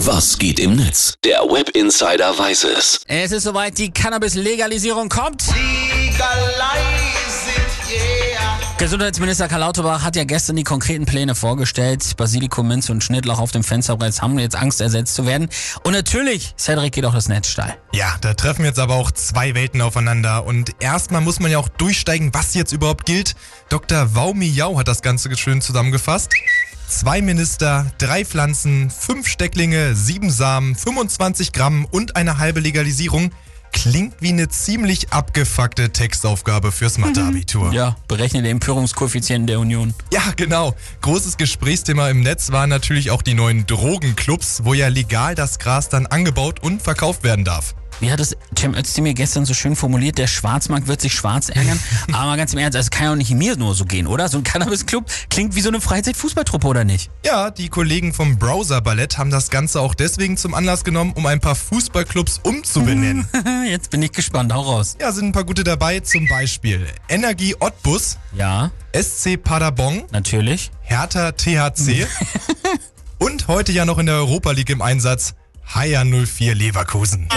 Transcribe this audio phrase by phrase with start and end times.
[0.00, 1.14] Was geht im Netz?
[1.24, 3.00] Der Web Insider weiß es.
[3.08, 5.42] Es ist soweit, die Cannabis-Legalisierung kommt.
[8.76, 12.14] Gesundheitsminister Karl Lauterbach hat ja gestern die konkreten Pläne vorgestellt.
[12.18, 15.48] Basilikum, Minze und Schnittlauch auf dem Fensterbrett haben jetzt Angst, ersetzt zu werden.
[15.82, 17.78] Und natürlich, Cedric geht auch das Netz steil.
[17.92, 20.44] Ja, da treffen jetzt aber auch zwei Welten aufeinander.
[20.44, 23.34] Und erstmal muss man ja auch durchsteigen, was jetzt überhaupt gilt.
[23.70, 24.14] Dr.
[24.14, 26.34] Wau Miau hat das Ganze schön zusammengefasst.
[26.88, 33.32] Zwei Minister, drei Pflanzen, fünf Stecklinge, sieben Samen, 25 Gramm und eine halbe Legalisierung.
[33.72, 37.72] Klingt wie eine ziemlich abgefuckte Textaufgabe fürs Matheabitur.
[37.72, 39.94] Ja, berechne den Empörungskoeffizienten der Union.
[40.12, 40.74] Ja, genau.
[41.02, 45.88] Großes Gesprächsthema im Netz waren natürlich auch die neuen Drogenclubs, wo ja legal das Gras
[45.88, 47.74] dann angebaut und verkauft werden darf.
[47.98, 50.18] Wie hat es Cem Özdemir gestern so schön formuliert?
[50.18, 51.78] Der Schwarzmarkt wird sich schwarz ärgern.
[52.12, 54.28] Aber mal ganz im Ernst, es kann ja auch nicht mir nur so gehen, oder?
[54.28, 57.10] So ein Cannabis-Club klingt wie so eine Freizeitfußballtruppe, oder nicht?
[57.24, 61.24] Ja, die Kollegen vom Browser Ballett haben das Ganze auch deswegen zum Anlass genommen, um
[61.24, 63.26] ein paar Fußballclubs umzubenennen.
[63.66, 64.96] Jetzt bin ich gespannt, hau raus.
[65.00, 70.70] ja, sind ein paar gute dabei, zum Beispiel Energie Ottbus, Ja, SC Paderborn, natürlich.
[70.82, 72.06] Hertha THC
[73.18, 75.34] und heute ja noch in der Europa League im Einsatz
[75.74, 77.28] Haier 04 Leverkusen.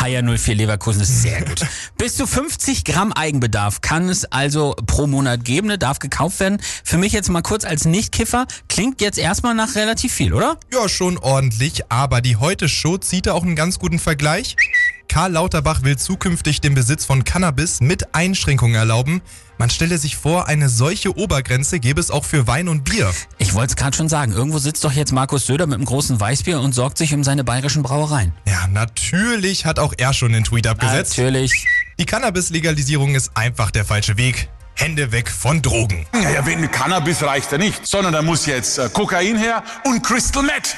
[0.00, 1.60] Haier 04 Leverkusen ist sehr gut.
[1.98, 6.60] Bis zu 50 Gramm Eigenbedarf kann es also pro Monat geben, ne, darf gekauft werden.
[6.82, 10.58] Für mich jetzt mal kurz als Nichtkiffer, klingt jetzt erstmal nach relativ viel, oder?
[10.72, 14.56] Ja, schon ordentlich, aber die Heute-Show zieht da auch einen ganz guten Vergleich.
[15.14, 19.22] Karl Lauterbach will zukünftig den Besitz von Cannabis mit Einschränkungen erlauben.
[19.58, 23.12] Man stelle sich vor, eine solche Obergrenze gäbe es auch für Wein und Bier.
[23.38, 26.18] Ich wollte es gerade schon sagen, irgendwo sitzt doch jetzt Markus Söder mit einem großen
[26.18, 28.32] Weißbier und sorgt sich um seine bayerischen Brauereien.
[28.44, 31.16] Ja, natürlich hat auch er schon den Tweet abgesetzt.
[31.16, 31.64] Natürlich.
[32.00, 34.48] Die Cannabis-Legalisierung ist einfach der falsche Weg.
[34.74, 36.06] Hände weg von Drogen.
[36.12, 40.02] Ja, ja, wegen Cannabis reicht er nicht, sondern da muss jetzt äh, Kokain her und
[40.02, 40.74] Crystal Meth.